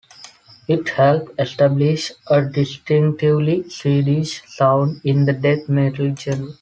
It 0.67 0.89
helped 0.89 1.39
establish 1.39 2.11
a 2.25 2.41
distinctively 2.43 3.69
Swedish 3.69 4.41
sound 4.49 4.99
in 5.03 5.25
the 5.25 5.33
death 5.33 5.69
metal 5.69 6.15
genre. 6.15 6.53